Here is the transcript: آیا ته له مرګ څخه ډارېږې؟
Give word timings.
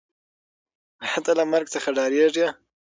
آیا 1.03 1.19
ته 1.25 1.31
له 1.39 1.43
مرګ 1.51 1.67
څخه 1.75 1.89
ډارېږې؟ 1.97 2.47